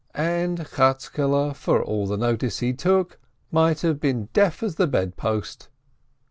And 0.15 0.57
Chatzkele, 0.57 1.55
for 1.55 1.83
all 1.83 2.07
the 2.07 2.17
notice 2.17 2.57
he 2.57 2.73
took, 2.73 3.19
might 3.51 3.81
have 3.81 3.99
been 3.99 4.21
as 4.23 4.27
deaf 4.33 4.63
as 4.63 4.73
the 4.73 4.87
bedpost. 4.87 5.69